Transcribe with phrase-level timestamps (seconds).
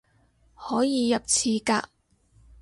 [0.55, 1.87] 可以入廁格